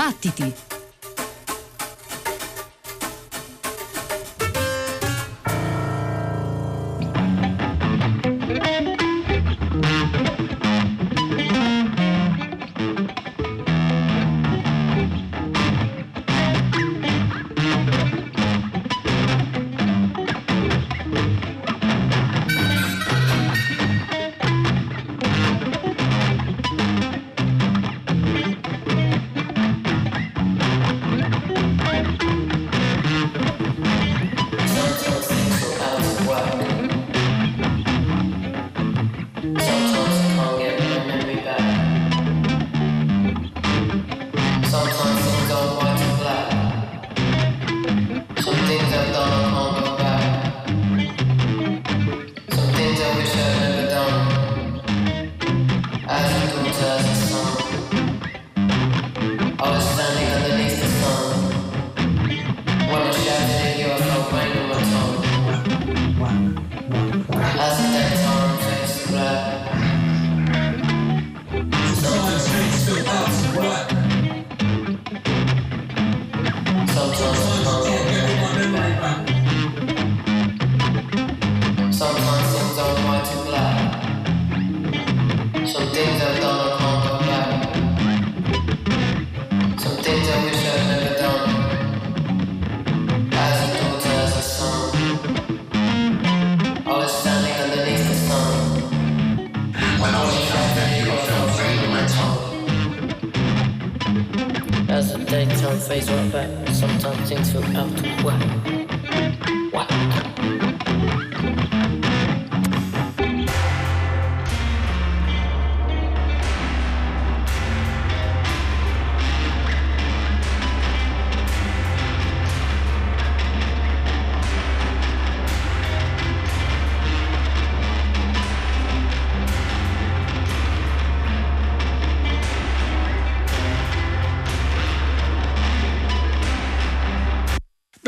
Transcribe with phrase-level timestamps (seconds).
[0.00, 0.69] Battiti!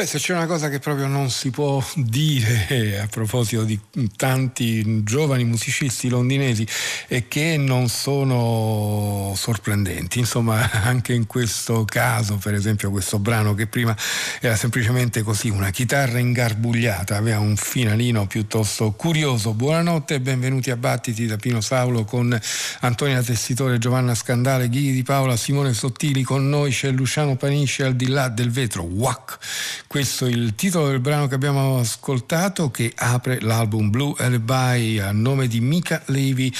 [0.02, 3.78] Beh, se c'è una cosa che proprio non si può dire a proposito di
[4.16, 6.66] tanti giovani musicisti londinesi
[7.06, 10.18] è che non sono sorprendenti.
[10.18, 13.96] Insomma, anche in questo caso, per esempio, questo brano che prima
[14.40, 19.54] era semplicemente così, una chitarra ingarbugliata, aveva un finalino piuttosto curioso.
[19.54, 22.36] Buonanotte e benvenuti a Battiti da Pino Saulo con
[22.80, 27.94] Antonia Tessitore, Giovanna Scandale, Ghini di Paola, Simone Sottili, con noi c'è Luciano Panisci al
[27.94, 28.82] di là del vetro.
[28.82, 29.90] Wack!
[29.92, 35.12] Questo è il titolo del brano che abbiamo ascoltato che apre l'album Blue Alibi a
[35.12, 36.50] nome di Mika Levy,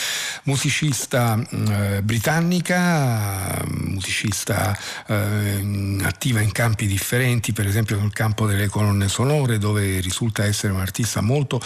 [0.42, 8.68] musicista mm, eh, britannica, musicista eh, attiva in campi differenti, per esempio nel campo delle
[8.68, 11.58] colonne sonore dove risulta essere un'artista molto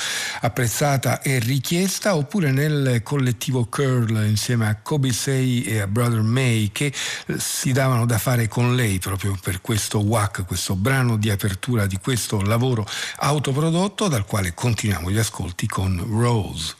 [0.43, 6.71] apprezzata e richiesta, oppure nel collettivo Curl insieme a Kobe Say e a Brother May
[6.71, 6.93] che
[7.27, 11.55] eh, si davano da fare con lei proprio per questo WAC, questo brano di apertura
[11.57, 12.87] apertura di questo lavoro
[13.17, 16.75] autoprodotto dal quale continuiamo gli ascolti con Rose.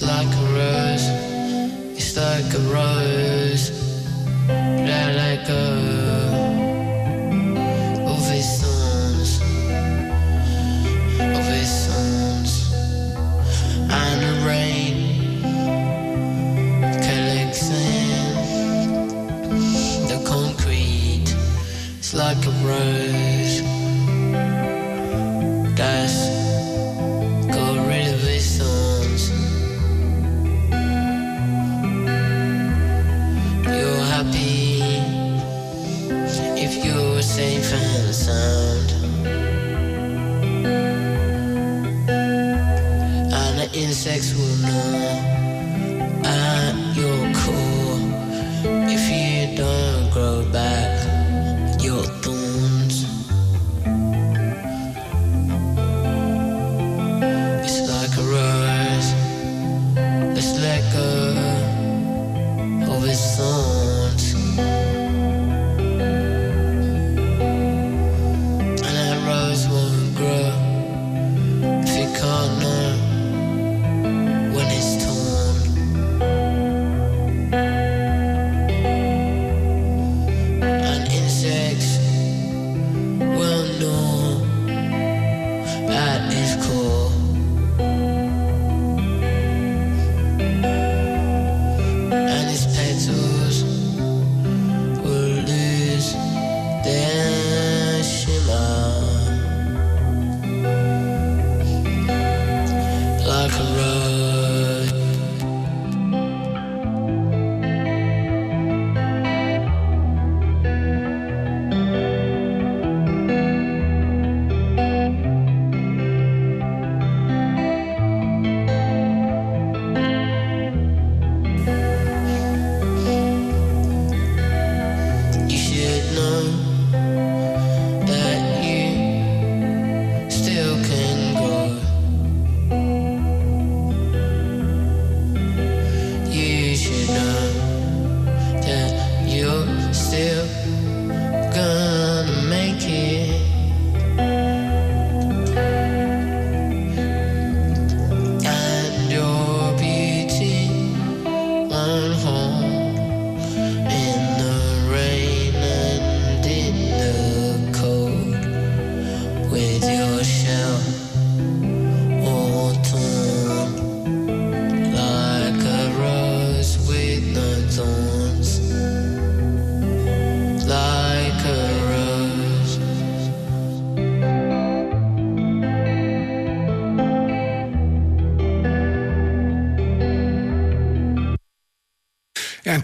[0.00, 0.52] Like a
[2.72, 3.72] rose,
[22.42, 23.62] like a rose.
[25.76, 26.28] That's
[27.54, 29.30] got rid of its thorns.
[33.64, 34.82] You're happy
[36.60, 38.92] if you're safe and sound.
[43.32, 45.31] And the insects will know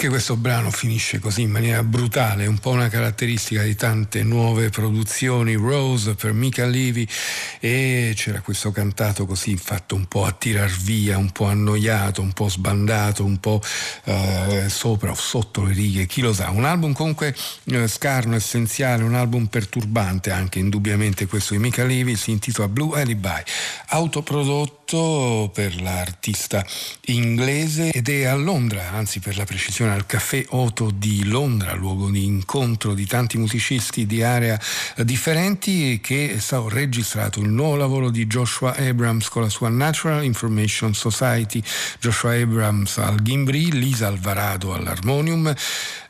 [0.08, 4.70] anche questo brano finisce così in maniera brutale, un po' una caratteristica di tante nuove
[4.70, 7.06] produzioni, Rose per Mika Levy
[7.60, 12.32] e c'era questo cantato così fatto un po' a tirar via, un po' annoiato, un
[12.32, 13.60] po' sbandato, un po'
[14.04, 16.50] eh, sopra o sotto le righe, chi lo sa.
[16.50, 17.34] Un album comunque
[17.64, 22.98] eh, scarno, essenziale, un album perturbante anche indubbiamente questo di Mika Levy, si intitola Blue
[22.98, 23.28] Alibi,
[23.88, 26.64] autoprodotto per l'artista
[27.06, 32.08] inglese ed è a Londra, anzi per la precisione al Caffè Oto di Londra, luogo
[32.08, 34.58] di incontro di tanti musicisti di area
[35.02, 40.24] differenti che è stato registrato il nuovo lavoro di Joshua Abrams con la sua Natural
[40.24, 41.62] Information Society,
[42.00, 45.54] Joshua Abrams al Gimbri, Lisa Alvarado all'armonium,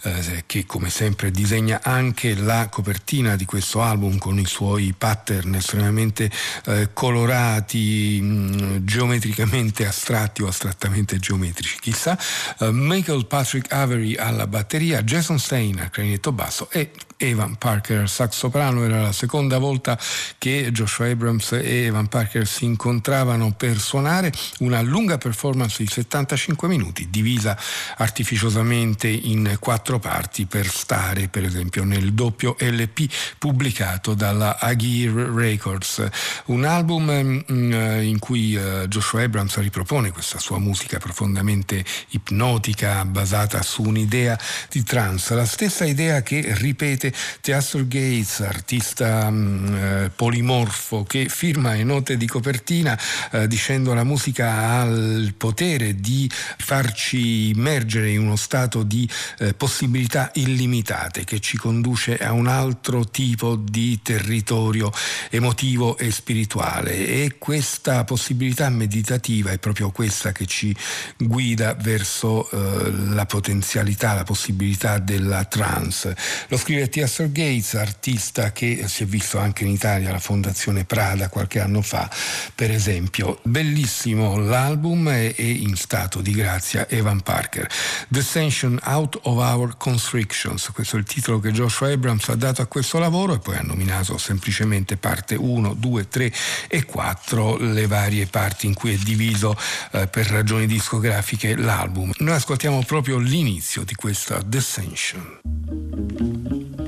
[0.03, 5.55] eh, che come sempre disegna anche la copertina di questo album con i suoi pattern
[5.55, 6.31] estremamente
[6.67, 12.19] eh, colorati, mh, mm, geometricamente astratti o astrattamente geometrici, chissà.
[12.59, 18.37] Eh, Michael Patrick Avery alla batteria, Jason Stein al clarinetto basso e Evan Parker sax
[18.37, 18.85] soprano.
[18.85, 19.99] Era la seconda volta
[20.39, 26.69] che Joshua Abrams e Evan Parker si incontravano per suonare una lunga performance di 75
[26.69, 27.59] minuti, divisa
[27.97, 36.07] artificiosamente in quattro parti per stare per esempio nel doppio LP pubblicato dalla Agir Records,
[36.47, 37.73] un album mm,
[38.03, 44.39] in cui eh, Joshua Abrams ripropone questa sua musica profondamente ipnotica basata su un'idea
[44.71, 51.05] di trance, la stessa idea che ripete anche Teatro Gates, artista mh, mm, eh, polimorfo
[51.05, 52.99] che firma le note di copertina
[53.33, 59.09] eh, dicendo la musica ha il potere di farci immergere in uno stato di
[59.39, 64.93] eh, possibilità illimitate che ci conduce a un altro tipo di territorio
[65.31, 70.75] emotivo e spirituale e questa possibilità meditativa è proprio questa che ci
[71.17, 76.17] guida verso eh, la potenzialità, la possibilità della trance.
[76.49, 77.31] Lo scrive T.S.
[77.31, 82.11] Gates, artista che si è visto anche in Italia alla Fondazione Prada qualche anno fa,
[82.57, 83.39] per esempio.
[83.45, 87.69] Bellissimo l'album e in stato di grazia Evan Parker.
[88.09, 92.67] Descension Out of Our Constrictions, questo è il titolo che Joshua Abrams ha dato a
[92.67, 96.33] questo lavoro e poi ha nominato semplicemente parte 1, 2, 3
[96.67, 99.57] e 4, le varie parti in cui è diviso
[99.93, 102.11] eh, per ragioni discografiche l'album.
[102.19, 106.87] Noi ascoltiamo proprio l'inizio di questa Descension.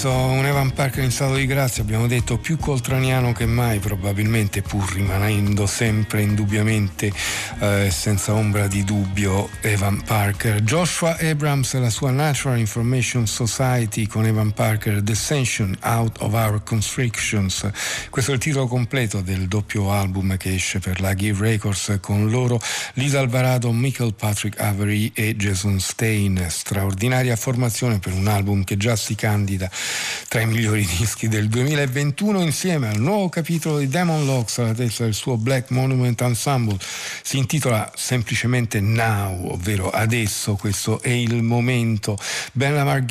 [0.00, 4.62] Questo un Evan Parker in stato di grazia, abbiamo detto più coltraniano che mai probabilmente,
[4.62, 7.12] pur rimanendo sempre indubbiamente
[7.60, 10.62] eh, senza ombra di dubbio Evan Parker.
[10.62, 16.62] Joshua Abrams e la sua Natural Information Society con Evan Parker, Descension Out of Our
[16.62, 17.68] Constrictions.
[18.10, 22.30] Questo è il titolo completo del doppio album che esce per la Give Records con
[22.30, 22.60] loro
[22.94, 26.46] Lisa Alvarado, Michael Patrick Avery e Jason Stein.
[26.48, 29.70] Straordinaria formazione per un album che già si candida
[30.28, 35.04] tra i migliori dischi del 2021 insieme al nuovo capitolo di Demon Locks alla testa
[35.04, 36.76] del suo Black Monument Ensemble.
[37.22, 42.18] Si intitola semplicemente Now, ovvero adesso, questo è il momento.
[42.52, 43.06] Ben Lamar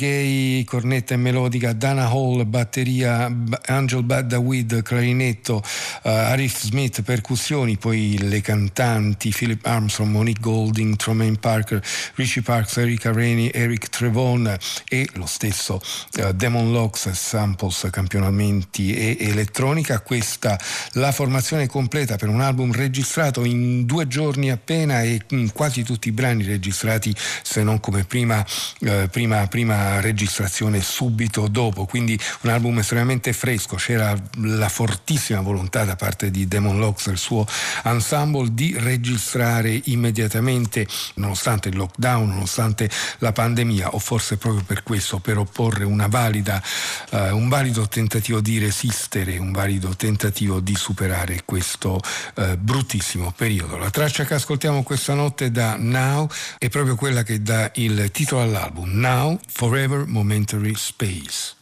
[0.64, 3.28] cornetta e melodica, Dana Hall, batteria,
[3.66, 11.36] Angel Badawid, clarinetto, uh, Arif Smith, percussioni, poi le cantanti, Philip Armstrong, Monique Golding, Tremaine
[11.38, 11.82] Parker,
[12.14, 14.56] Richie Parks, Erika Rainey, Eric Trevon
[14.88, 15.80] e lo stesso
[16.18, 19.98] uh, Demon Locks, samples, campionamenti e elettronica.
[19.98, 20.56] Questa
[20.92, 26.12] la formazione completa per un album registrato in due giorni appena e quasi tutti i
[26.12, 28.44] brani registrati se non come prima,
[28.80, 31.86] eh, prima, prima registrazione subito dopo.
[31.86, 33.76] Quindi un album estremamente fresco.
[33.76, 37.46] C'era la fortissima volontà da parte di Demon Locks e il suo
[37.84, 45.18] ensemble di registrare immediatamente, nonostante il lockdown, nonostante la pandemia, o forse proprio per questo,
[45.18, 46.62] per opporre una valida,
[47.10, 52.00] uh, un valido tentativo di resistere, un valido tentativo di superare questo
[52.34, 53.76] uh, bruttissimo periodo.
[53.76, 56.28] La traccia che ascoltiamo questa notte da Now
[56.58, 61.54] è proprio quella che dà il titolo all'album, Now Forever Momentary Space.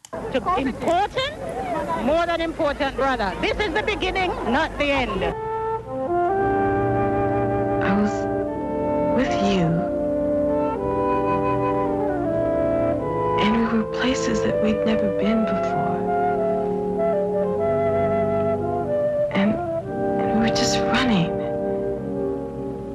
[0.56, 1.34] Important?
[2.02, 3.34] More than important, brother.
[3.40, 5.22] This is the beginning, not the end.
[7.82, 8.12] I was
[9.16, 9.66] with you.
[13.40, 15.96] And we were places that we'd never been before.
[19.32, 21.35] And, and we were just running.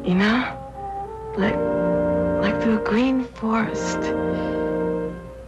[0.04, 0.58] You know?
[1.38, 1.56] Like
[2.42, 4.00] like through a green forest.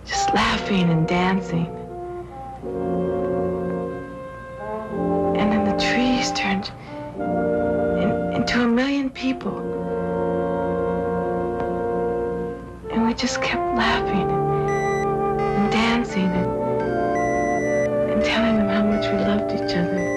[0.06, 1.66] Just laughing and dancing.
[5.36, 6.72] And then the trees turned
[7.18, 9.58] in, into a million people.
[12.92, 19.52] And we just kept laughing and dancing and, and telling them how much we loved
[19.52, 20.13] each other.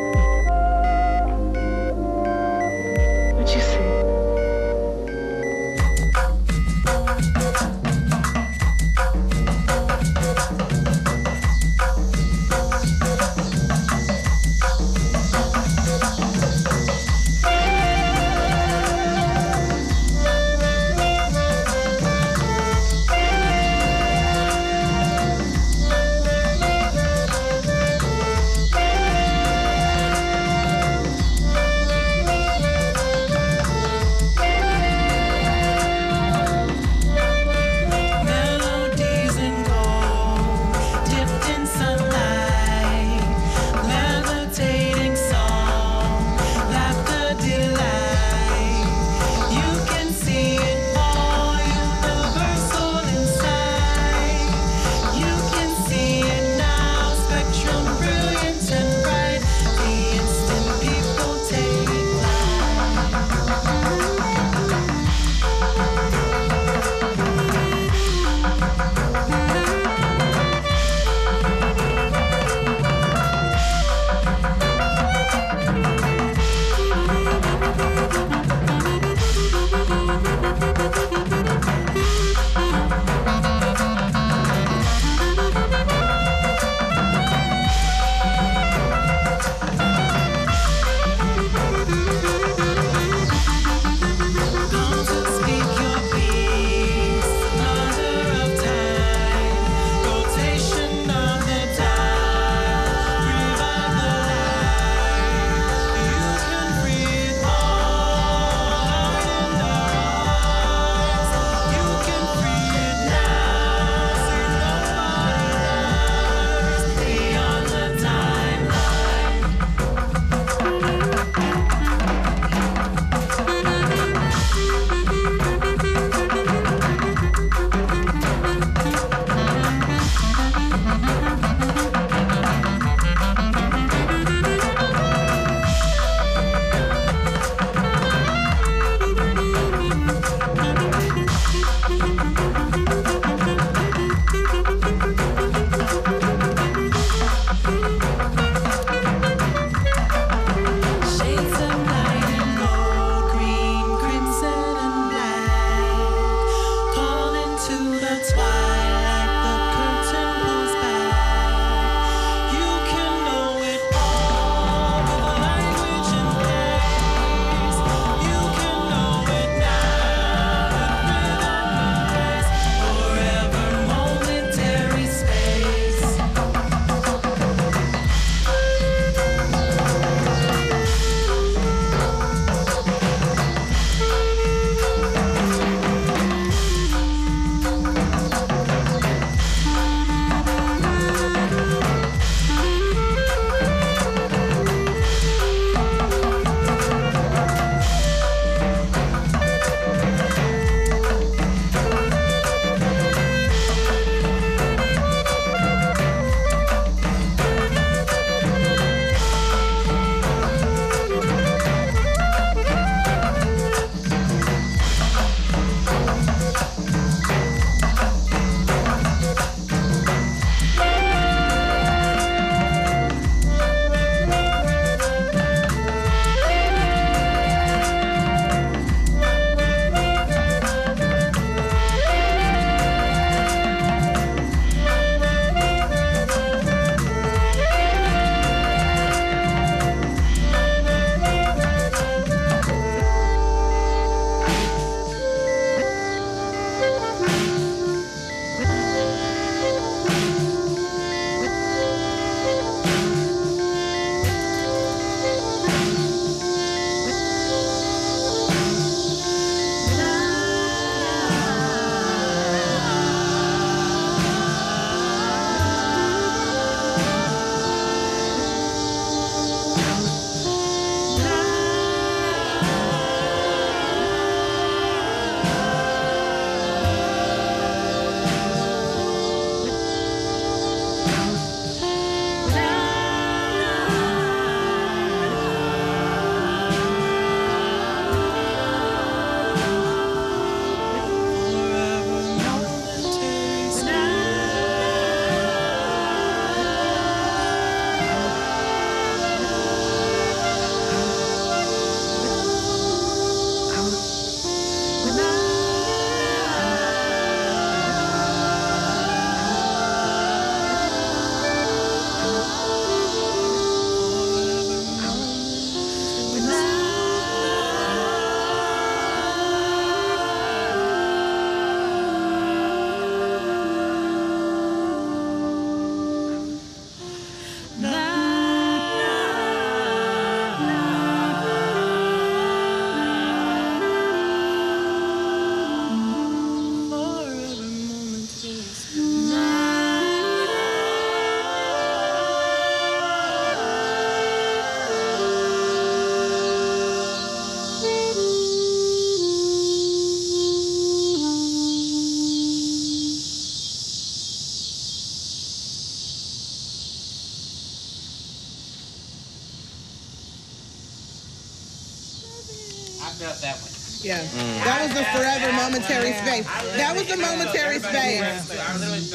[363.18, 363.72] Felt that one.
[364.04, 364.20] Yeah.
[364.22, 364.64] Mm.
[364.64, 366.46] That was the forever momentary space.
[366.76, 368.20] That was the momentary space.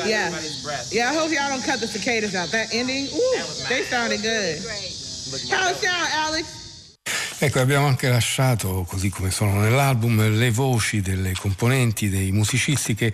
[0.05, 0.33] Yeah.
[0.91, 2.49] Yeah, I hope y'all don't cut the cicadas out.
[2.49, 4.59] That ending, ooh, they sounded good.
[5.49, 6.60] How it sound, Alex?
[7.43, 13.11] Ecco, abbiamo anche lasciato, così come sono nell'album, le voci delle componenti, dei musicisti che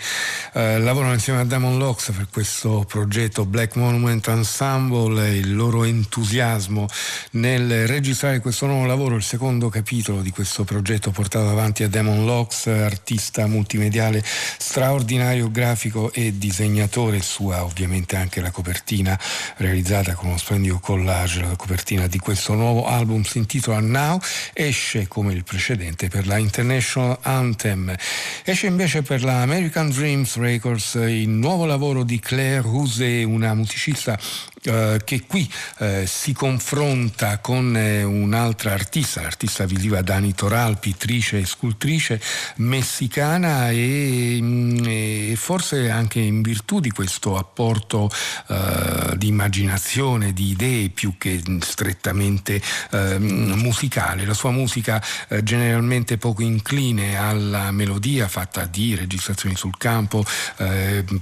[0.51, 5.85] eh, lavorano insieme a Damon Locks per questo progetto Black Monument Ensemble e il loro
[5.85, 6.89] entusiasmo
[7.31, 12.25] nel registrare questo nuovo lavoro, il secondo capitolo di questo progetto portato avanti a Damon
[12.25, 19.17] Locks, artista multimediale straordinario, grafico e disegnatore, sua ovviamente anche la copertina
[19.55, 24.15] realizzata con uno splendido collage, la copertina di questo nuovo album si intitola Now
[24.53, 27.95] esce come il precedente per la International Anthem.
[28.43, 34.17] Esce invece per la American Dreams Records il nuovo lavoro di Claire Housset, una musicista
[34.63, 41.37] eh, che qui eh, si confronta con eh, un'altra artista, l'artista visiva Dani Toral, pittrice
[41.37, 42.19] e scultrice
[42.55, 48.09] messicana e, mm, e, forse anche in virtù di questo apporto
[48.47, 54.25] eh, di immaginazione, di idee più che strettamente musicale.
[54.25, 55.03] La sua musica
[55.43, 60.23] generalmente poco incline alla melodia fatta di registrazioni sul campo,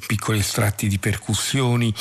[0.08, 1.94] piccoli estratti di percussioni,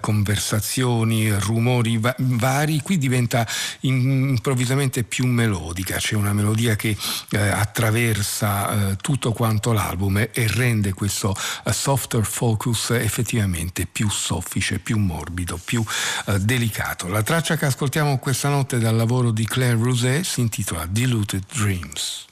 [0.00, 3.46] conversazioni vibrazioni, rumori va- vari, qui diventa
[3.80, 6.96] improvvisamente più melodica, c'è una melodia che
[7.30, 14.08] eh, attraversa eh, tutto quanto l'album e, e rende questo uh, softer focus effettivamente più
[14.08, 15.84] soffice, più morbido, più
[16.26, 17.08] uh, delicato.
[17.08, 22.26] La traccia che ascoltiamo questa notte dal lavoro di Claire Roset si intitola Diluted Dreams.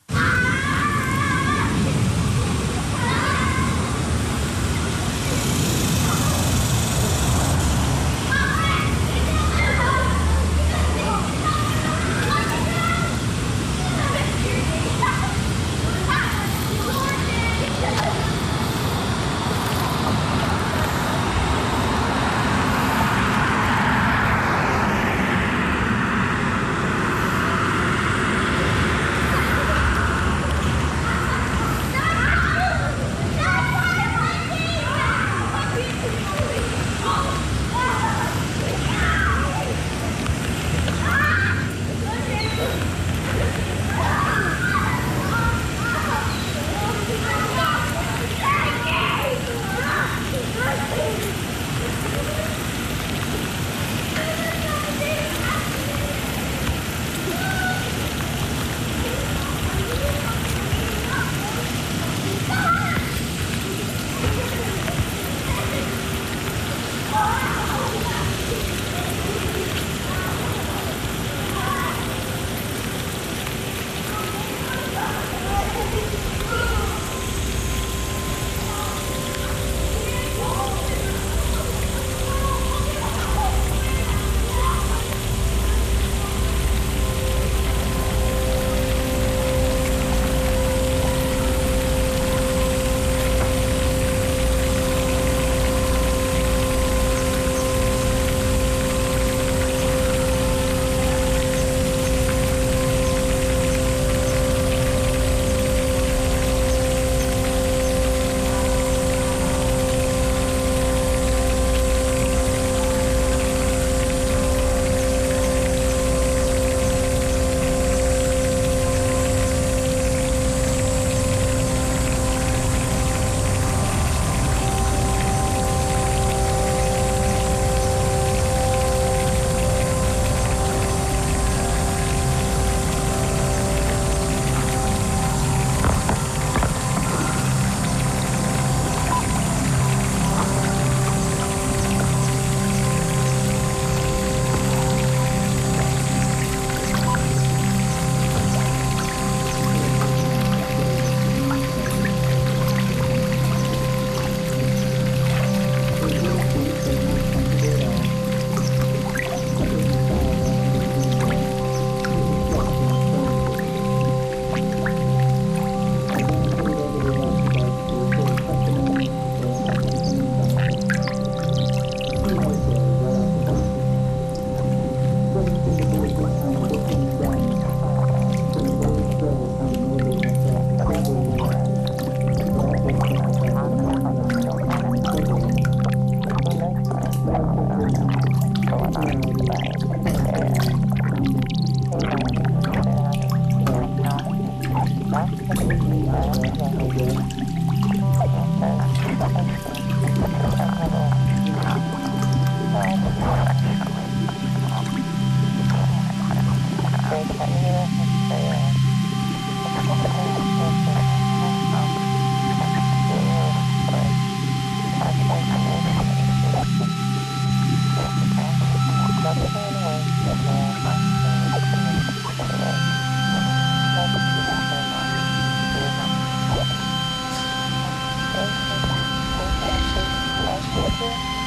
[231.00, 231.39] people.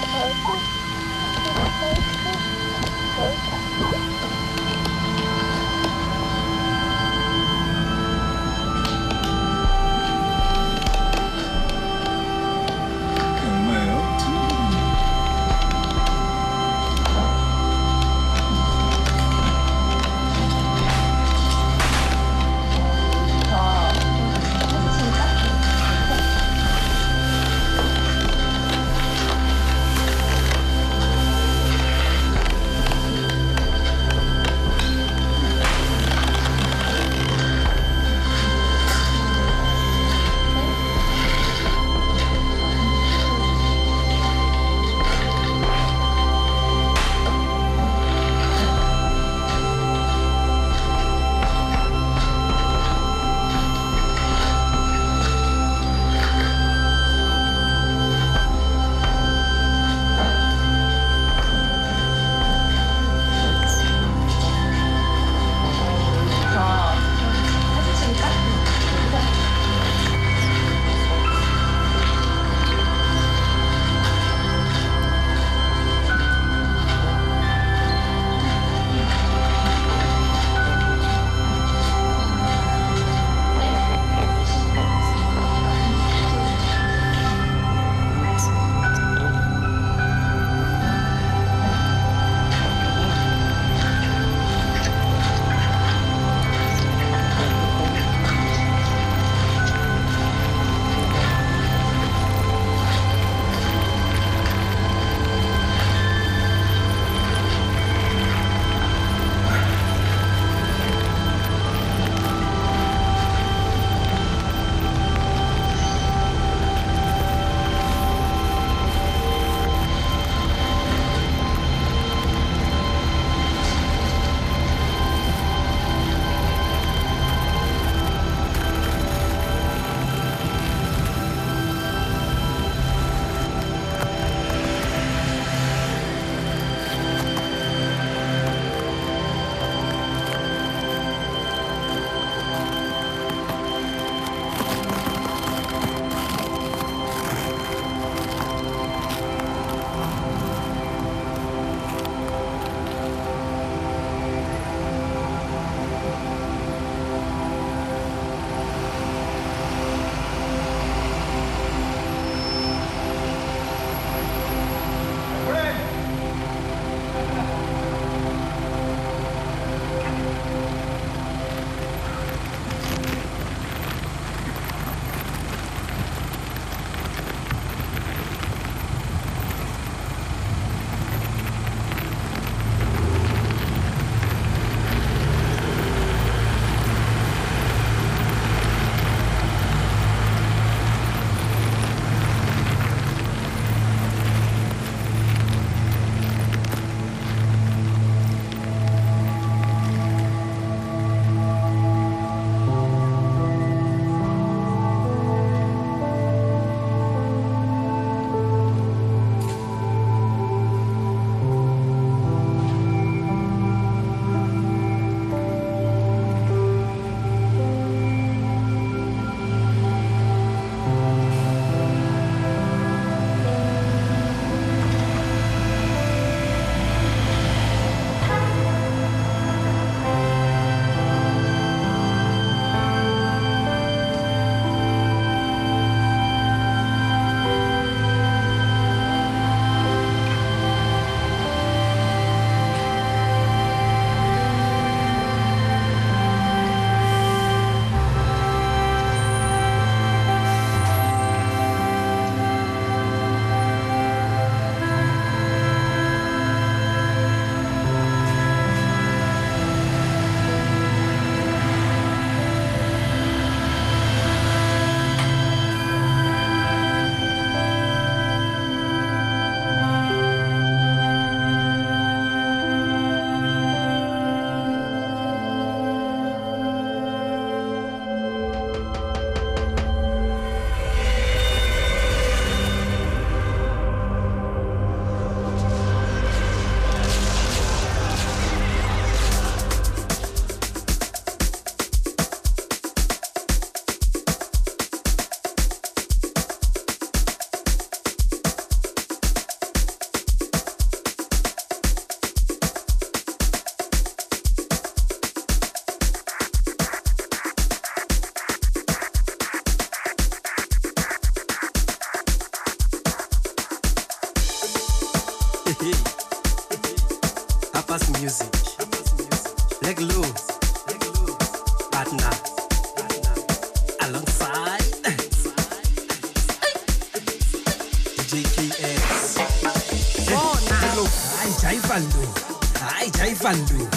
[333.44, 333.88] fandu.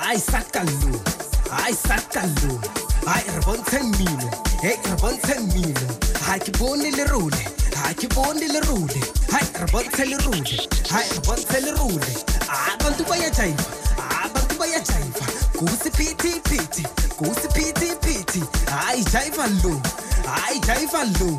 [0.00, 0.92] Hayi sakalo
[1.50, 2.52] hayi sakalo
[3.06, 4.28] hayi re bontsheng mmino
[4.62, 5.84] e re bontsheng mmino
[6.24, 6.52] ga ke
[6.96, 7.44] le role
[7.74, 9.00] ga ke bone le role
[9.32, 10.56] hayi re bontshe le role
[10.92, 12.08] hayi re bontshe le role
[12.72, 13.64] abantu ba ya jaiva
[14.24, 15.26] abantu ba ya jaiva
[15.58, 16.84] kusiphithiphithi
[17.18, 19.74] kusiphithiphithi hayi jaiva lo
[20.24, 21.30] hayi jaiva lo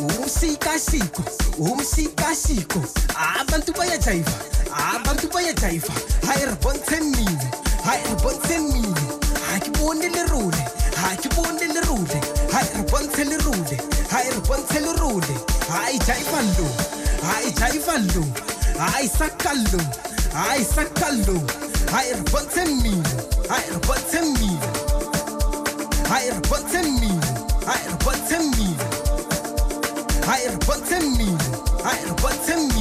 [0.00, 1.22] umshikashiko
[1.58, 2.80] umshikashiko
[3.36, 5.92] abantu bayajayiva abantu bayajayiva
[6.26, 7.48] ha e re bontsheng mmino
[7.84, 10.62] ha e re bontsheng mmino ha ke bone le role
[10.96, 12.18] ha ke bone le role
[12.52, 13.76] ha e re bontshe le role
[14.10, 15.34] ha e re bontshe le role
[15.70, 16.66] ha e jaiva lo
[17.26, 18.24] ha e jaiva lo
[18.78, 19.80] ha e saka lo
[20.34, 21.38] ha e saka lo
[21.92, 23.10] ha e re bontshe mmino
[23.48, 24.68] ha e re bontshe mmino
[26.08, 27.30] ha re bontshe mmino
[27.66, 28.84] ha re bontshe mmino
[30.26, 31.48] ha re bontshe mmino
[31.84, 32.73] ha re bontshe mmino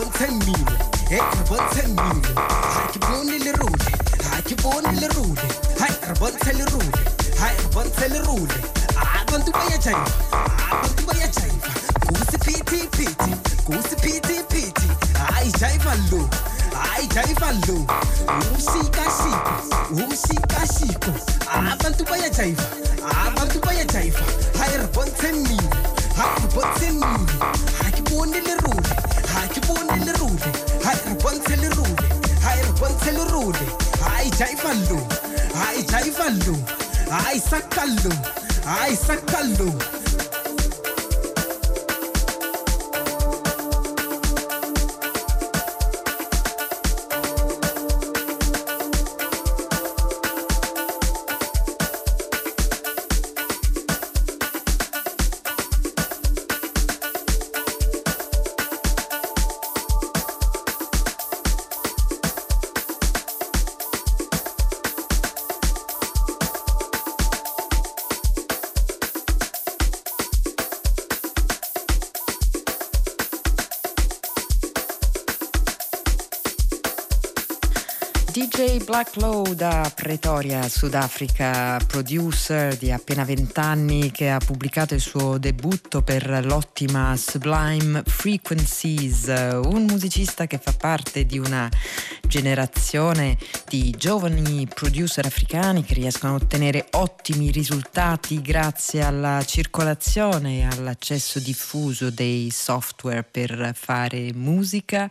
[0.00, 0.66] bontshe mmino
[1.10, 3.78] e re bontshe mmino ha ke boni le role
[4.24, 5.36] ha ke boni le role.
[5.78, 6.92] Ha re bontshe le role
[7.38, 8.48] ha re bontshe le role.
[8.96, 10.00] Ah, abantu bayajiva
[10.72, 11.68] abantu ah, bayajiva
[12.06, 13.30] kusi piti piti,
[13.66, 14.88] kusi pithi pithi
[15.18, 16.22] hayi jiva lo
[16.72, 17.76] hayi jiva lo
[18.48, 19.54] umshika shika
[19.90, 21.12] umshika shiko.
[21.52, 22.64] Abantu ah, bayajiva
[23.26, 24.24] abantu bayajiva
[24.58, 25.70] hayi re bontshe mmino
[26.16, 27.26] ha re bontshe mmino
[27.78, 30.50] ha ke boni le role ha ke bone le ruri.
[30.84, 32.06] Ha re bontshe le ruri.
[32.42, 33.66] Re bontshe le ruri.
[34.20, 36.54] E jaifa lo
[37.30, 37.40] e
[38.88, 40.19] e e
[79.00, 85.38] Black Low da Pretoria, Sudafrica, producer di appena 20 anni che ha pubblicato il suo
[85.38, 89.24] debutto per l'ottima Sublime Frequencies,
[89.64, 91.66] un musicista che fa parte di una
[92.28, 93.38] generazione
[93.70, 101.38] di giovani producer africani che riescono a ottenere ottimi risultati grazie alla circolazione e all'accesso
[101.38, 105.08] diffuso dei software per fare musica.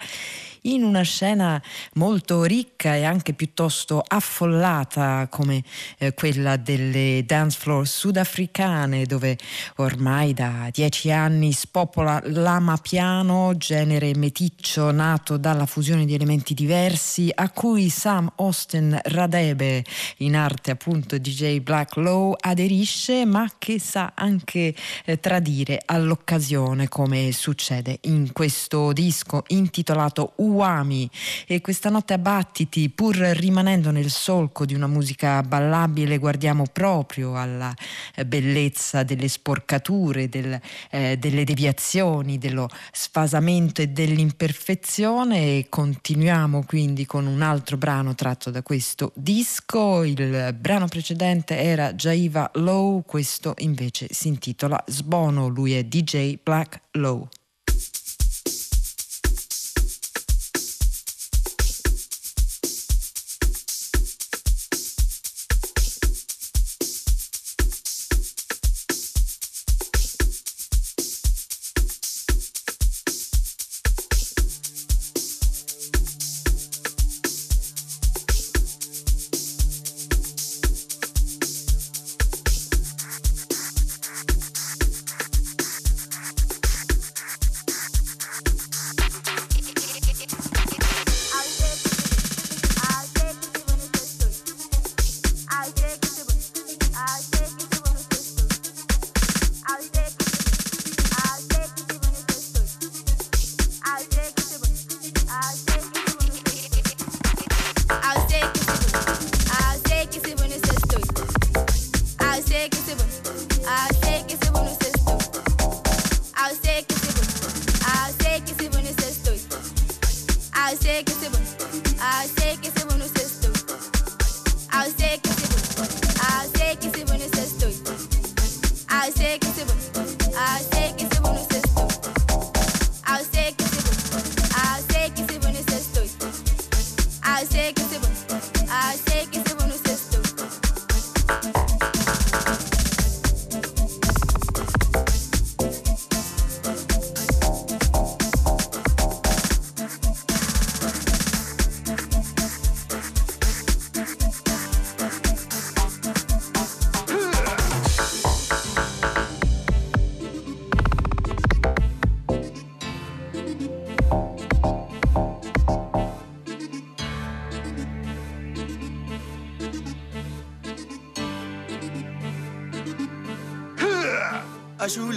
[0.74, 1.61] In una scena
[1.93, 5.63] molto ricca e anche piuttosto affollata come
[5.97, 9.38] eh, quella delle dance floor sudafricane dove
[9.78, 17.32] ormai da dieci anni spopola l'ama piano, genere meticcio nato dalla fusione di elementi diversi
[17.34, 19.84] a cui Sam Austin Radebe
[20.17, 27.32] in arte appunto DJ Black Low aderisce ma che sa anche eh, tradire all'occasione come
[27.32, 31.10] succede in questo disco intitolato Uami
[31.47, 37.38] e questa notte a battiti pur rimanendo nel solco di una musica ballabile guardiamo proprio
[37.38, 37.74] alla
[38.14, 40.60] eh, bellezza delle sporcature, del,
[40.91, 48.51] eh, delle deviazioni, dello sfasamento e dell'imperfezione e continuiamo quindi con un altro brano tratto
[48.51, 50.03] da questo disco.
[50.03, 56.82] Il brano precedente era Jaiva Low, questo invece si intitola Sbono, lui è DJ Black
[56.91, 57.30] Low.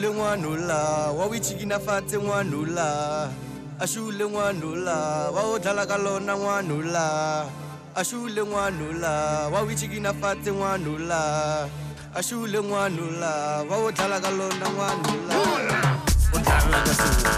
[0.03, 3.29] Ashule wanula, wa wichigina fate wanula.
[3.79, 7.47] Ashule wanula, wa odala kalona wanula.
[7.95, 11.69] Ashule wanula, wa wichigina fate wanula.
[12.17, 15.37] Ashule wanula, wa odala kalona wanula.
[16.35, 17.32] Odala.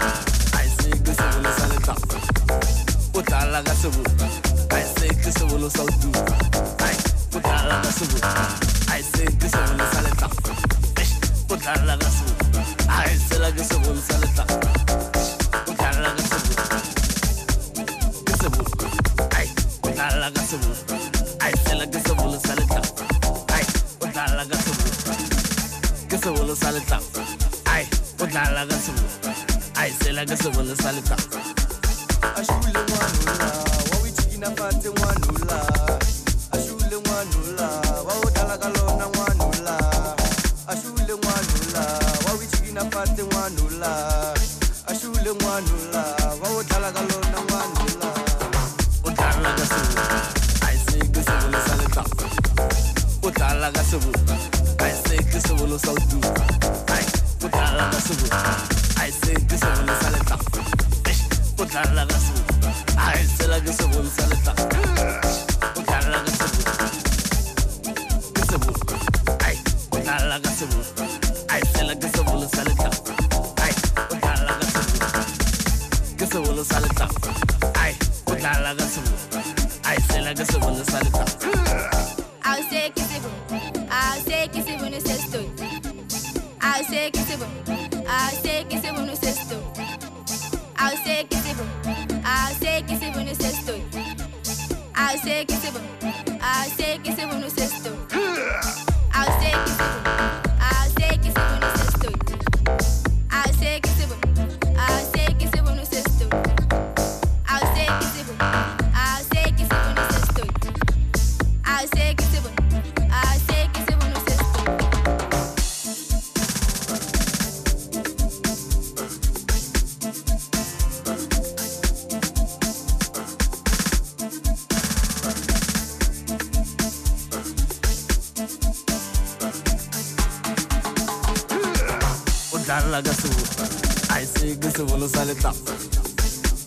[135.35, 135.73] setapa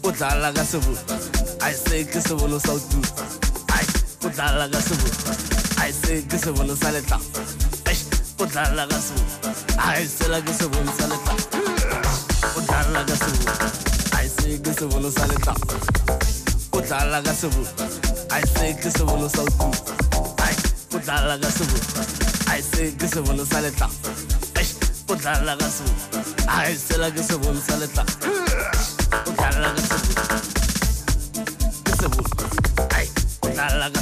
[0.05, 1.17] o dlala ka sebopa
[1.61, 3.25] a se ke sebolo sa o tupa
[3.73, 3.87] ai
[4.25, 5.33] o dlala ka sebopa
[5.83, 7.41] a se ke sebolo sa letlapa
[7.89, 7.97] ai
[8.39, 11.59] o dlala ka sebopa a sela ke sebolo sa letlapa
[12.57, 13.67] o dlala ka sebopa
[14.17, 15.75] a se ke sebolo sa letlapa
[16.73, 17.85] o dlala ka sebopa
[18.37, 19.93] a se ke sebolo sa o tupa
[20.45, 20.57] ai
[20.95, 22.03] o dlala ka sebopa
[22.53, 24.11] a se ke sebolo sa letlapa
[24.61, 24.67] ai
[25.09, 28.38] o dlala ka sebopa a sela ke sebolo sa letlapa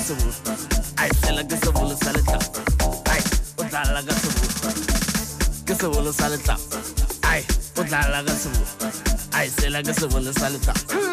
[0.06, 2.38] Gasabula salita,
[3.10, 3.20] ay,
[3.58, 4.70] udala gasabula,
[5.02, 5.42] ay, sela
[5.72, 6.56] gasabula salita,
[7.22, 7.42] ay,
[7.76, 8.92] udala gasabula,
[9.32, 11.05] ay, sela gasabula salita.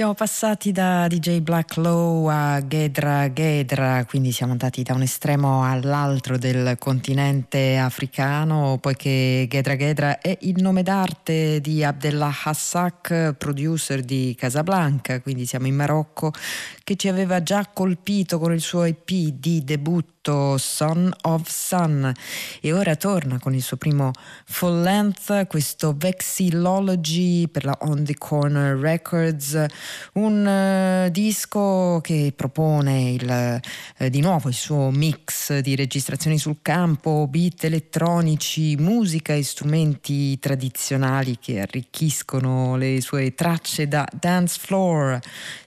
[0.00, 5.62] Siamo passati da DJ Black Low a Ghedra Ghedra, quindi siamo andati da un estremo
[5.62, 14.00] all'altro del continente africano, poiché Ghedra Ghedra è il nome d'arte di Abdellah Hassak, producer
[14.00, 16.32] di Casablanca, quindi siamo in Marocco,
[16.82, 22.12] che ci aveva già colpito con il suo EP di debutto prodotto Son of Sun.
[22.60, 24.12] E ora torna con il suo primo
[24.44, 29.64] full length, questo Vexillology per la On the Corner Records,
[30.14, 33.60] un uh, disco che propone il,
[33.98, 40.38] uh, di nuovo il suo mix di registrazioni sul campo, beat elettronici, musica e strumenti
[40.38, 45.18] tradizionali che arricchiscono le sue tracce da dance floor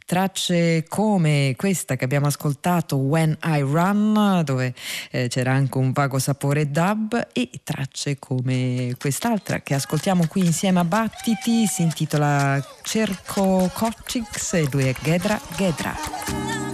[0.06, 4.74] tracce come questa che abbiamo ascoltato, When I Run, dove
[5.12, 10.80] eh, c'era anche un vago sapore dub, e tracce come quest'altra che ascoltiamo qui insieme
[10.80, 16.73] a Battiti, si intitola Cerco Coccix e lui è Ghedra Ghedra.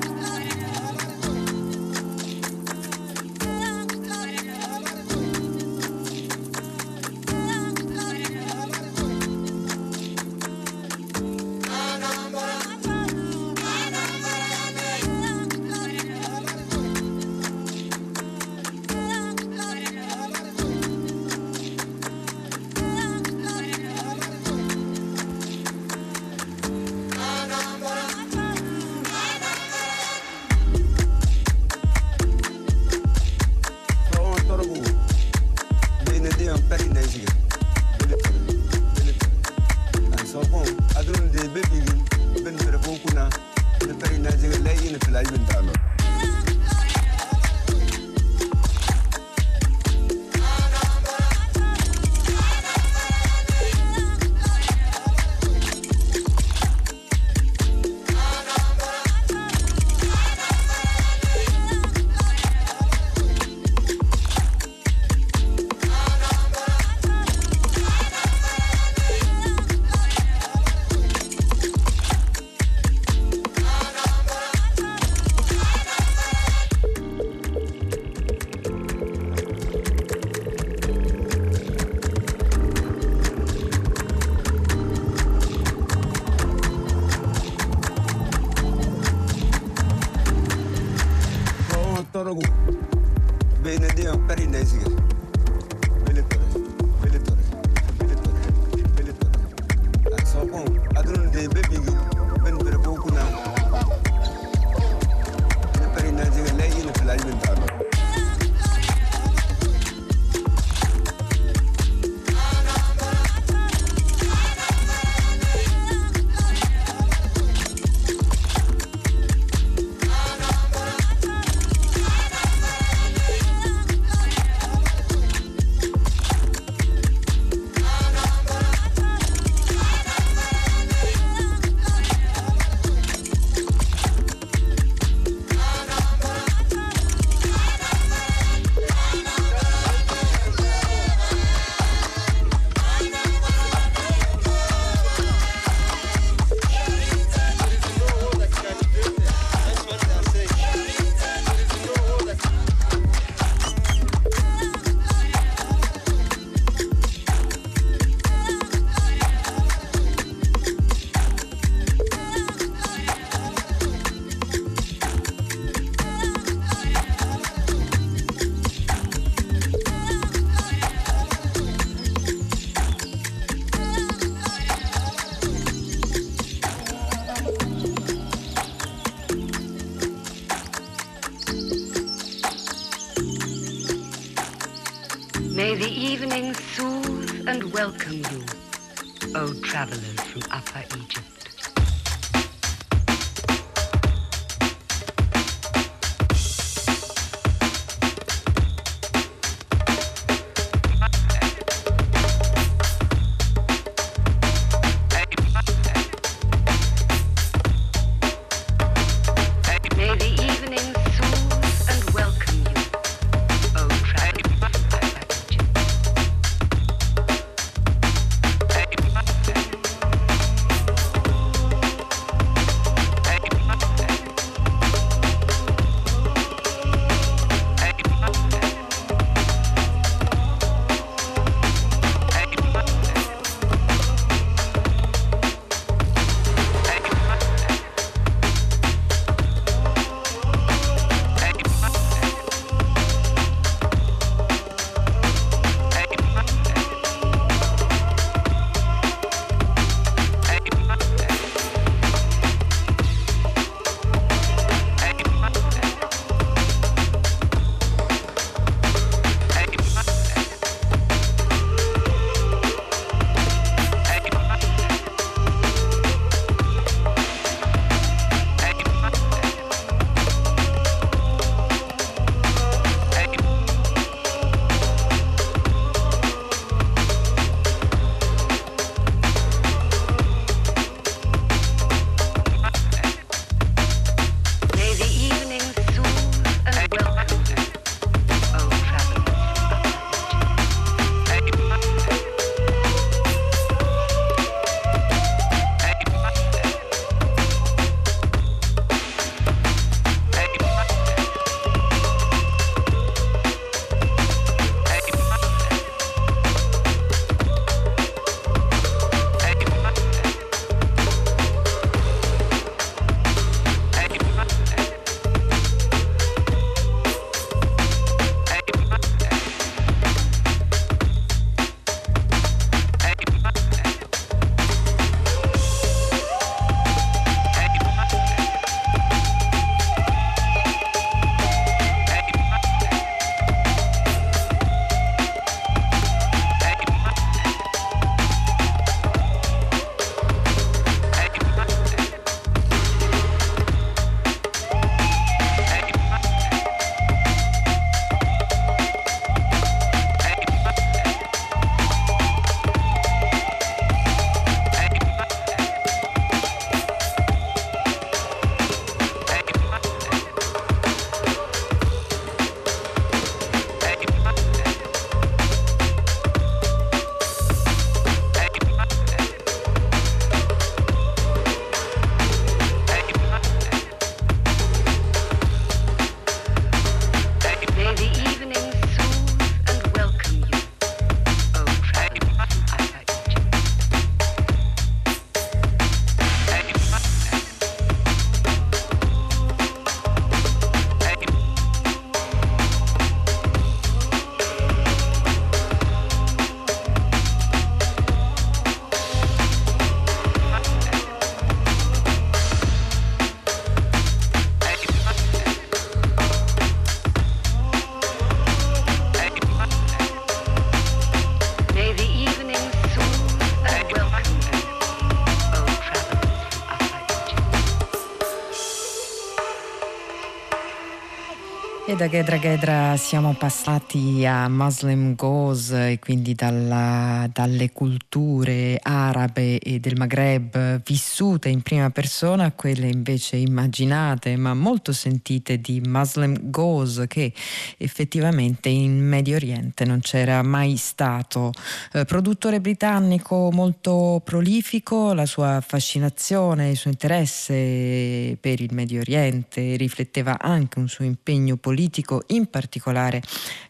[421.99, 429.81] Da Ghedra Ghedra siamo passati a Muslim Goes e quindi dalla, dalle culture arabe e
[429.81, 436.49] del Maghreb vissute in prima persona a quelle invece immaginate ma molto sentite di Muslim
[436.49, 437.33] Goes che
[437.77, 441.51] effettivamente in Medio Oriente non c'era mai stato.
[441.91, 449.75] Eh, produttore britannico molto prolifico, la sua fascinazione, il suo interesse per il Medio Oriente
[449.75, 453.21] rifletteva anche un suo impegno politico, in particolare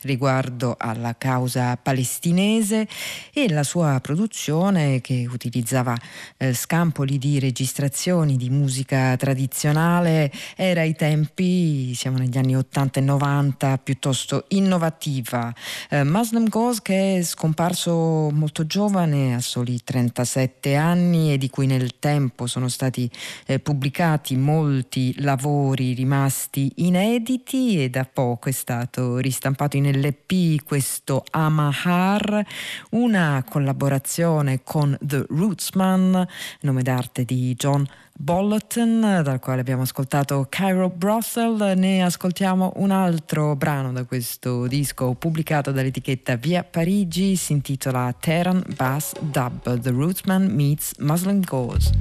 [0.02, 2.88] riguardo alla causa palestinese
[3.34, 5.98] e la sua produzione che utilizzava
[6.38, 13.04] eh, scampoli di registrazioni di musica tradizionale era ai tempi, siamo negli anni 80 e
[13.04, 15.54] 90, piuttosto innovativa.
[15.90, 21.66] Eh, Muslim Ghost che è scomparso molto giovane, a soli 37 anni e di cui
[21.66, 23.10] nel tempo sono stati
[23.46, 31.24] eh, pubblicati molti lavori rimasti inediti e da poco è stato ristampato in LP questo
[31.32, 32.46] Amahar,
[32.92, 36.28] una collaborazione con The Rootsman,
[36.62, 43.56] nome d'arte di John Bolton, dal quale abbiamo ascoltato Cairo Brothel, ne ascoltiamo un altro
[43.56, 50.48] brano da questo disco pubblicato dall'etichetta Via Parigi, si intitola Tehran Bass Dub, The Rootsman
[50.48, 51.92] Meets Muslim Goes.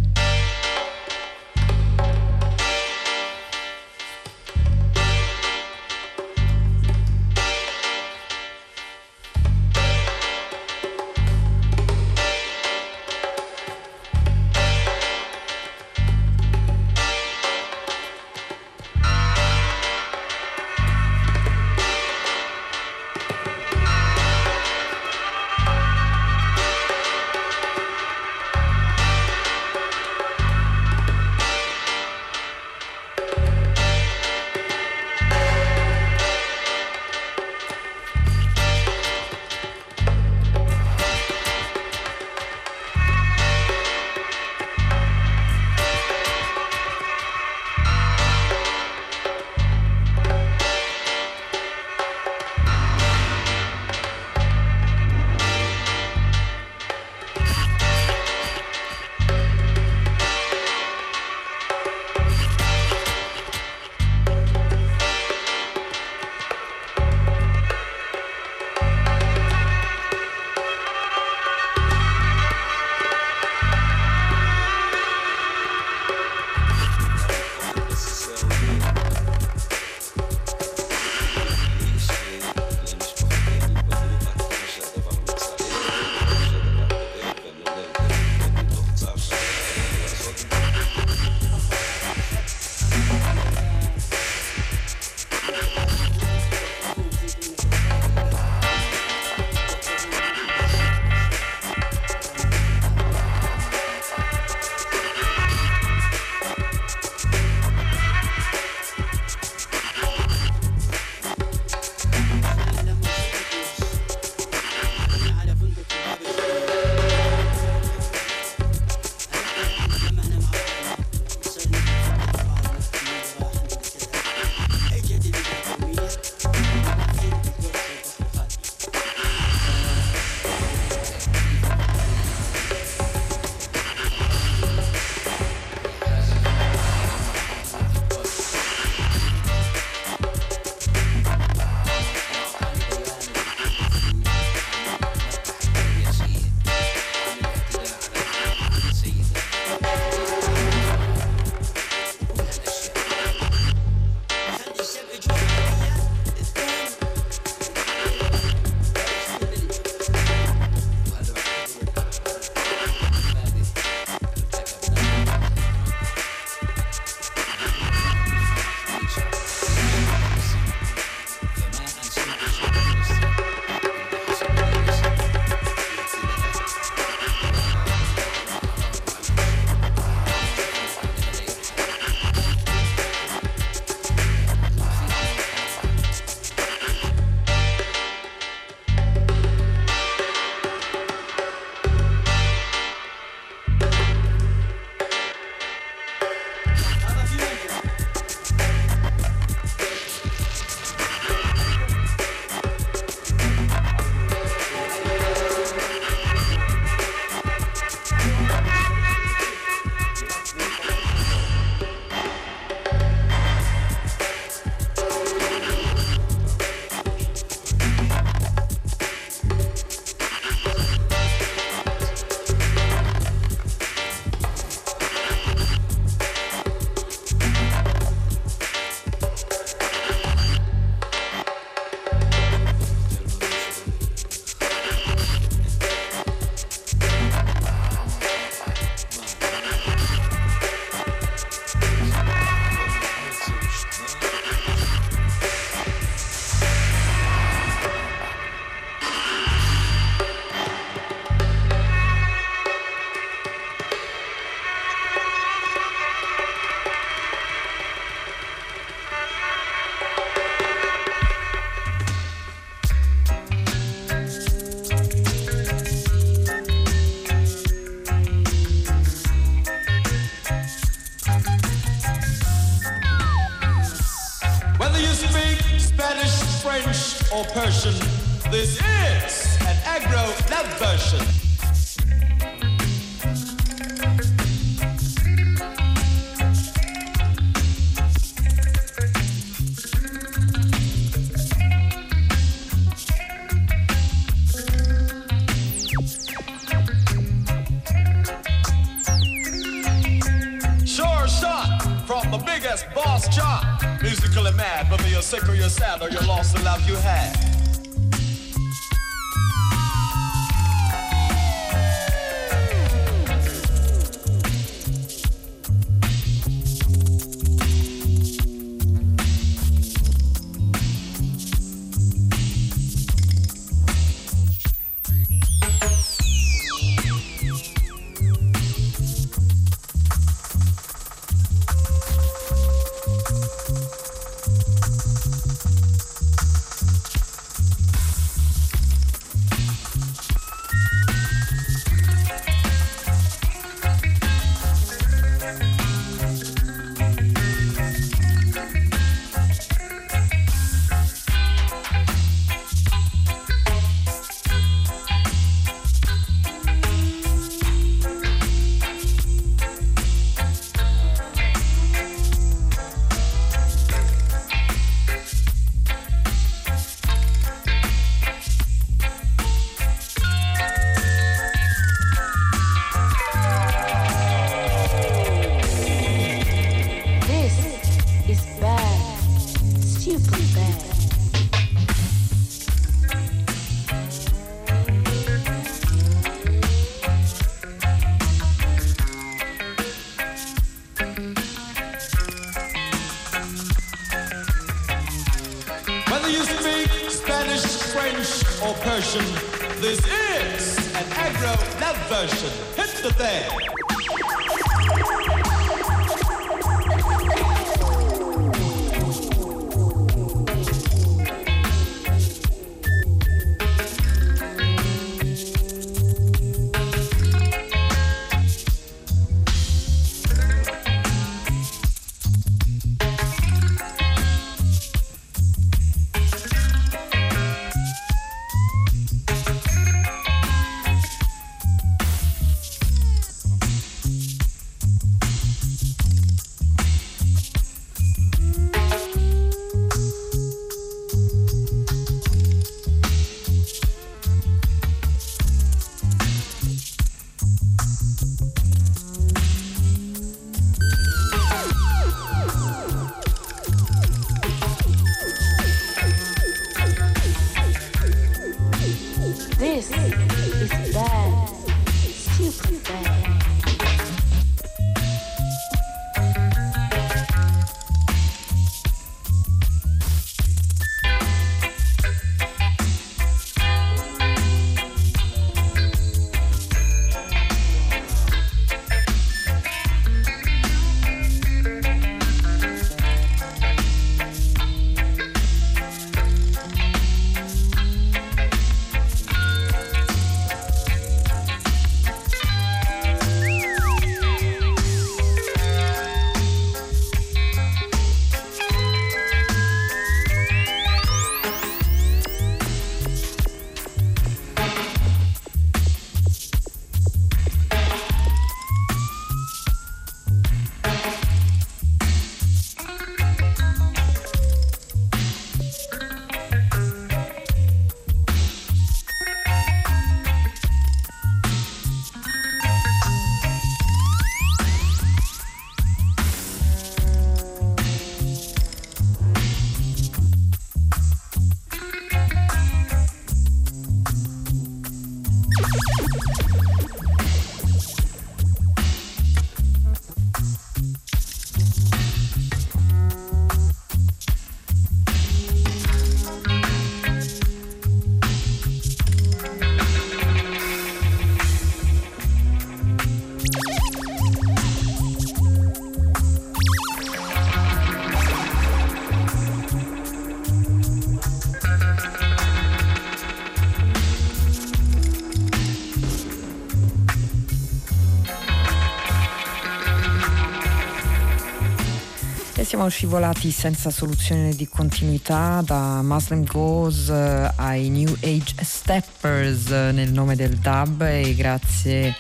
[572.79, 579.91] Siamo scivolati senza soluzione di continuità da Muslim Goes eh, ai New Age Steppers eh,
[579.91, 582.15] nel nome del dub e grazie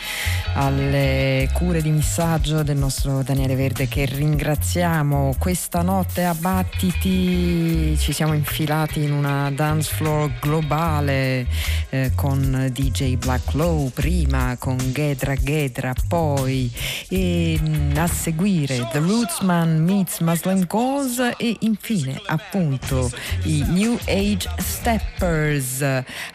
[0.59, 5.37] alle cure di missaggio del nostro Daniele Verde che ringraziamo.
[5.39, 11.47] Questa notte a Battiti ci siamo infilati in una dance floor globale
[11.91, 16.69] eh, con DJ Black Low prima, con Ghedra Ghedra poi
[17.09, 23.09] e mm, a seguire The Rootsman meets Muslim Goals e infine appunto
[23.45, 25.85] i New Age Steppers.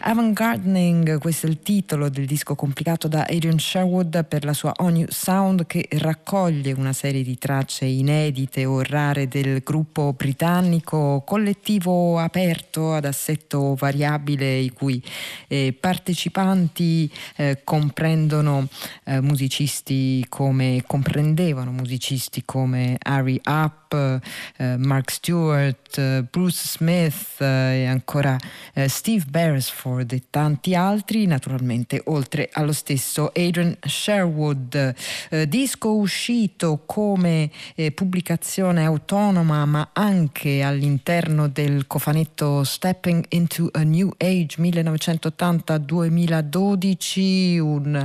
[0.00, 4.72] Avant Gardening, questo è il titolo del disco complicato da Adrian Sherwood per la sua
[4.76, 12.18] On Sound che raccoglie una serie di tracce inedite o rare del gruppo britannico collettivo
[12.18, 15.02] aperto ad assetto variabile i cui
[15.48, 18.68] eh, partecipanti eh, comprendono
[19.04, 23.83] eh, musicisti come comprendevano musicisti come Harry Up,
[24.78, 28.38] Mark Stewart, eh, Bruce Smith eh, e ancora
[28.72, 34.94] eh, Steve Beresford e tanti altri, naturalmente oltre allo stesso Adrian Sherwood,
[35.30, 43.82] eh, disco uscito come eh, pubblicazione autonoma ma anche all'interno del cofanetto Stepping into a
[43.82, 48.04] New Age 1980-2012, un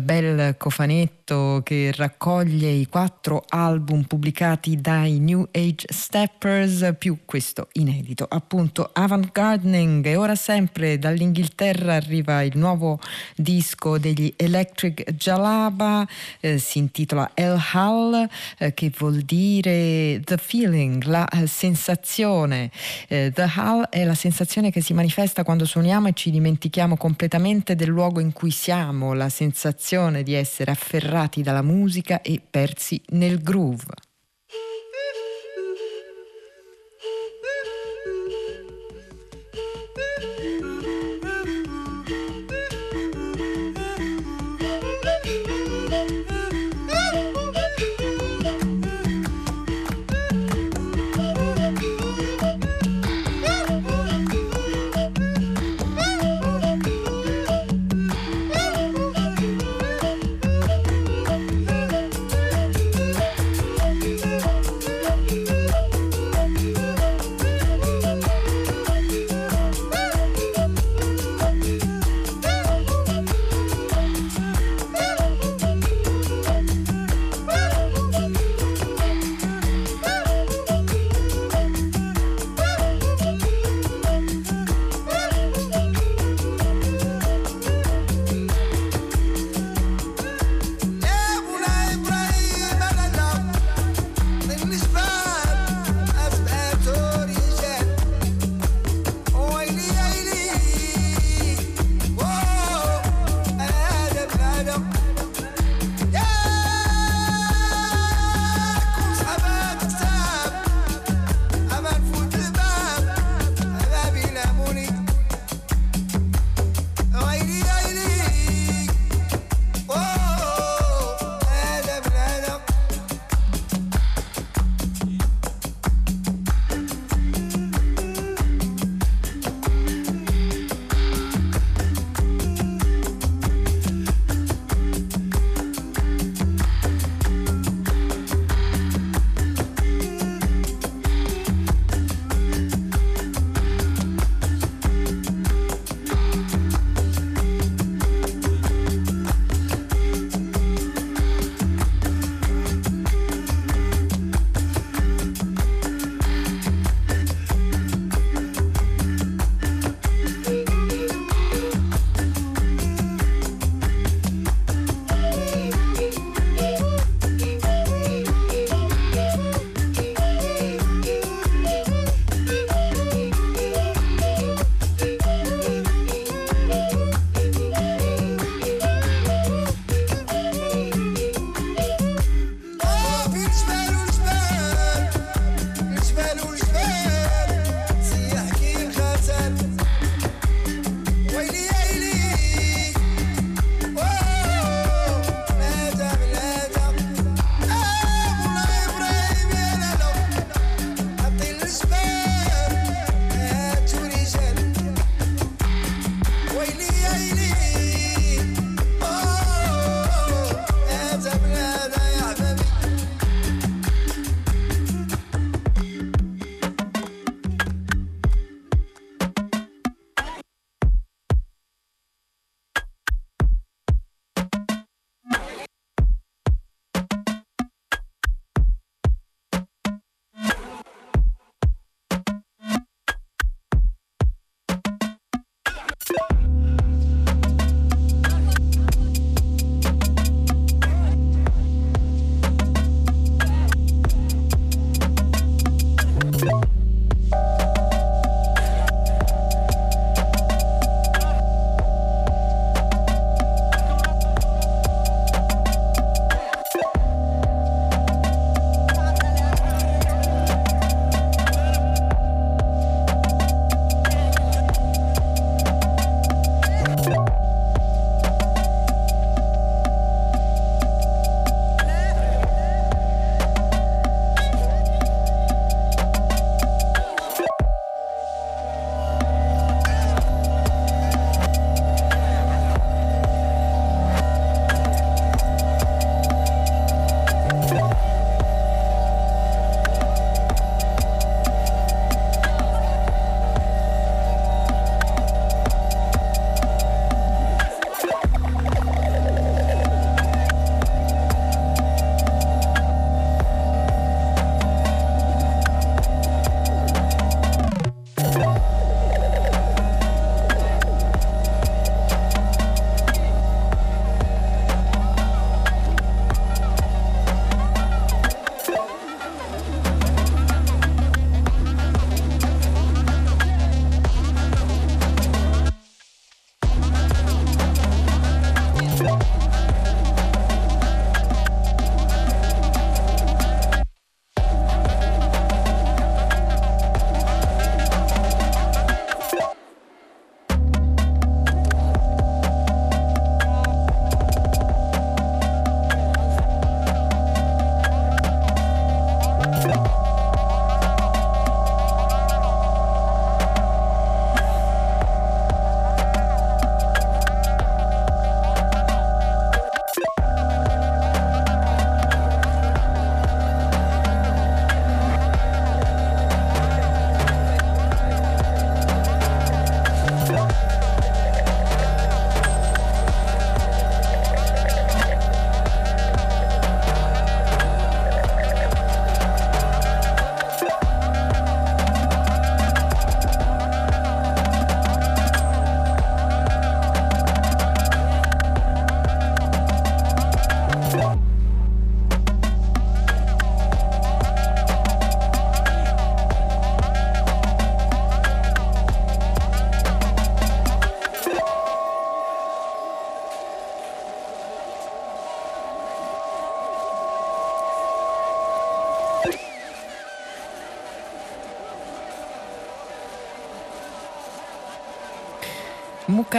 [0.00, 8.26] bel cofanetto che raccoglie i quattro album pubblicati dai New Age Steppers più questo inedito
[8.28, 12.98] appunto Avant Gardening e ora sempre dall'Inghilterra arriva il nuovo
[13.36, 16.06] disco degli Electric Jalaba
[16.40, 18.28] eh, si intitola El Hal
[18.58, 22.70] eh, che vuol dire the feeling la eh, sensazione.
[23.08, 27.76] Eh, the Hal è la sensazione che si manifesta quando suoniamo e ci dimentichiamo completamente
[27.76, 33.40] del luogo in cui siamo la sensazione di essere afferrati dalla musica e persi nel
[33.40, 34.10] groove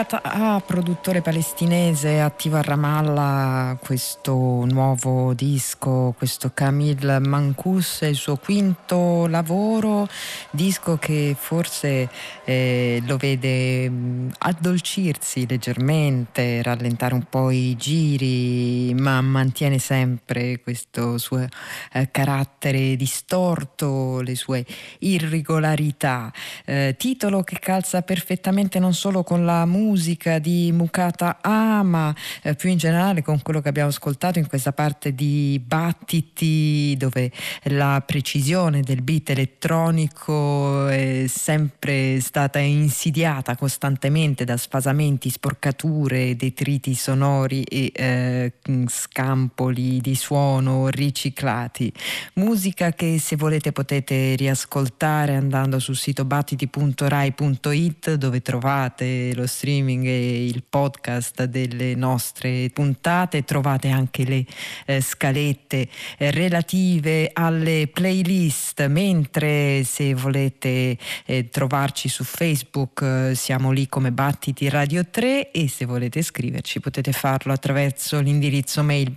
[0.04, 9.28] Mukata, produttore palestinese attivo a Ramallah, questo nuovo disco, questo Camille Mancus, il suo quinto
[9.28, 10.10] lavoro,
[10.52, 12.10] disco che forse
[12.44, 21.18] eh, lo vede mm, addolcirsi leggermente, rallentare un po' i giri, ma mantiene sempre questo
[21.18, 21.48] suo
[21.94, 24.66] eh, carattere distorto, le sue
[25.00, 26.30] irregolarità.
[26.66, 29.92] Eh, titolo che calza perfettamente non solo con la musica
[30.40, 34.72] di Mukata A, ma eh, più in generale con quello che abbiamo ascoltato in questa
[34.72, 37.32] parte di Battiti, dove
[37.64, 47.64] la precisione del beat elettronico è sempre stata insidiata costantemente da sfasamenti, sporcature, detriti sonori
[47.64, 48.54] e eh,
[48.88, 51.92] scampoli di suono riciclati.
[52.36, 60.46] Musica che se volete potete riascoltare andando sul sito battiti.rai.it dove trovate lo streaming e
[60.46, 64.46] il podcast delle nostre puntate, trovate anche le
[64.86, 65.88] eh, scalette
[66.18, 74.12] eh, relative alle playlist, mentre se volete eh, trovarci su Facebook eh, siamo lì come
[74.12, 79.10] Battiti Radio 3 e se volete scriverci potete farlo attraverso l'indirizzo mail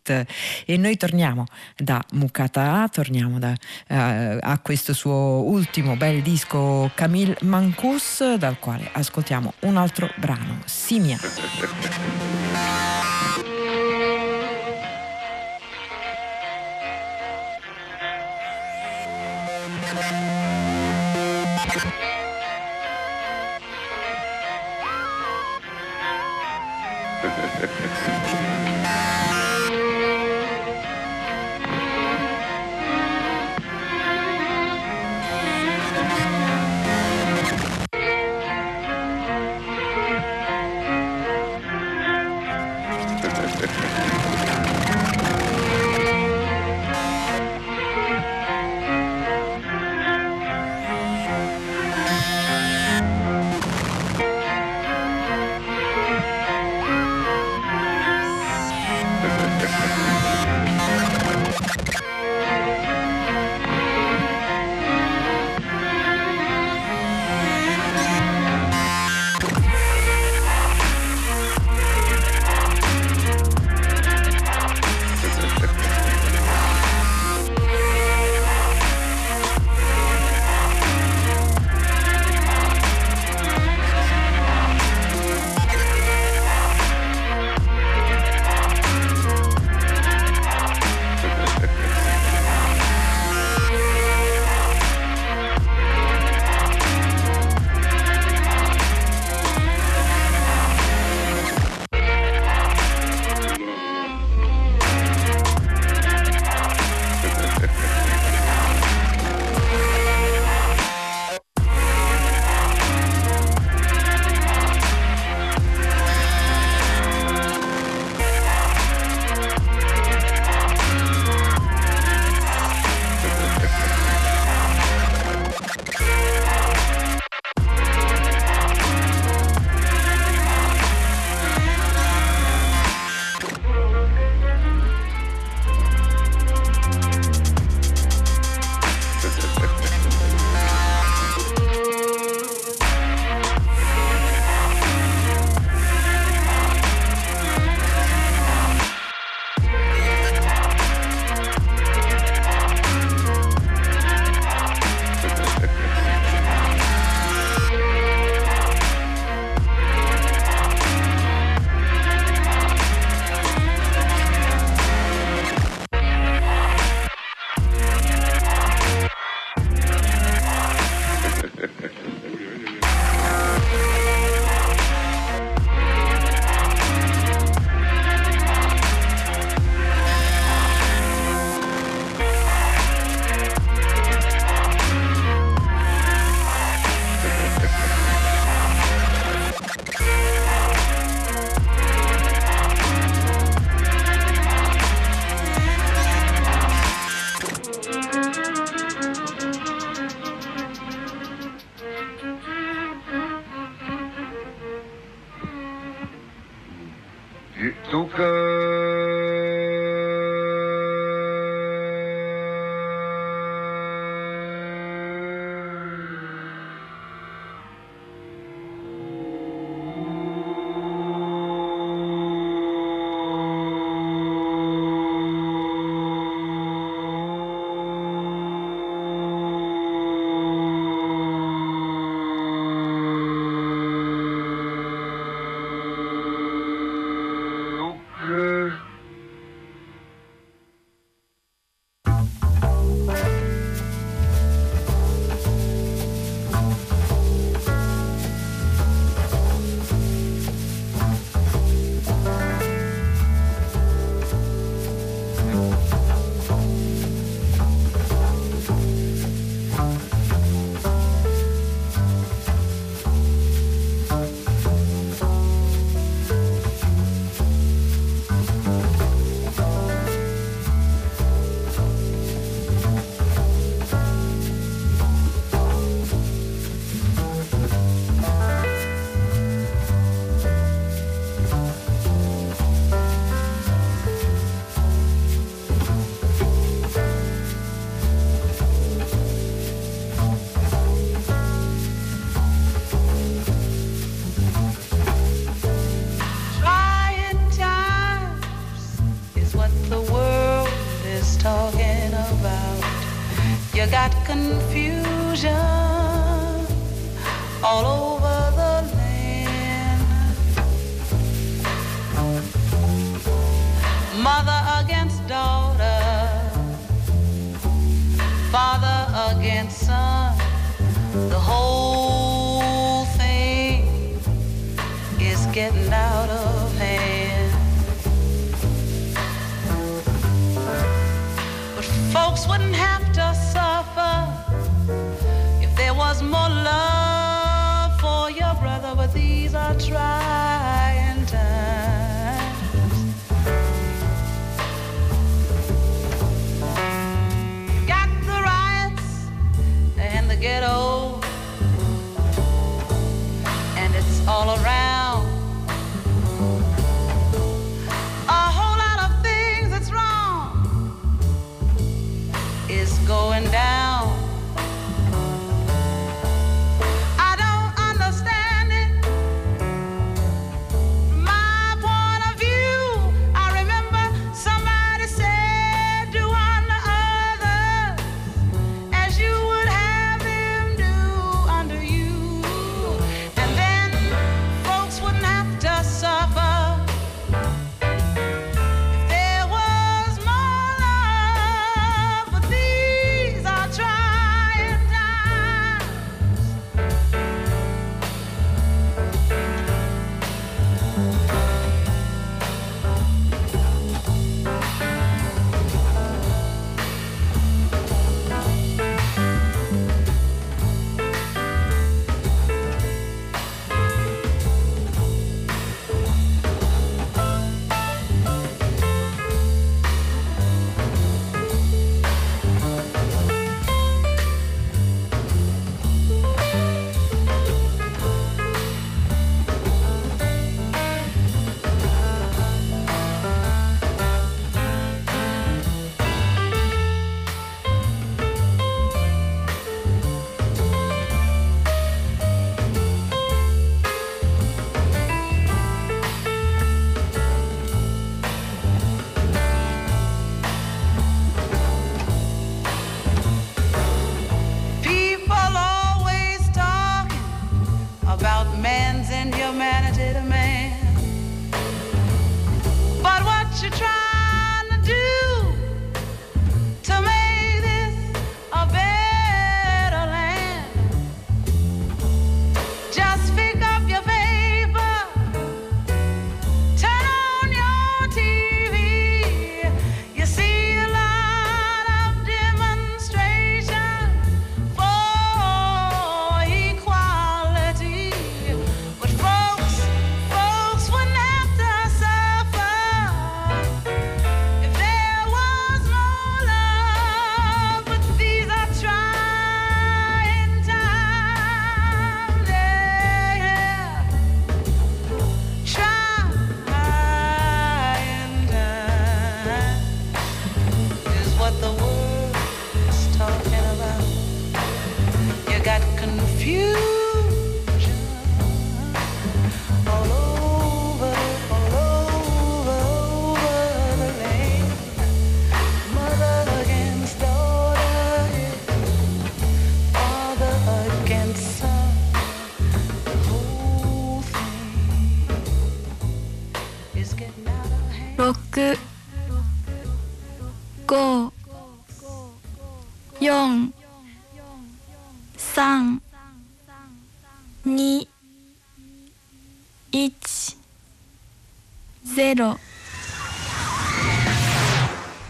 [0.00, 0.26] battiti-rai.it
[0.66, 1.44] e noi torniamo
[1.76, 8.88] da Mukata torniamo da, uh, a questo suo ultimo bel disco Camille Mancus dal quale
[8.92, 11.18] ascoltiamo un altro brano, Simia.